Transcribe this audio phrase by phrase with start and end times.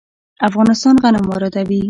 [0.47, 1.79] افغانستان غنم واردوي.